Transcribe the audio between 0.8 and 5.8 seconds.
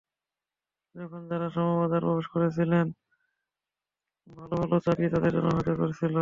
যখন তাঁরা শ্রমবাজারে প্রবেশ করেছিলেন, ভালো ভালো চাকরি তাঁদের জন্য অপেক্ষা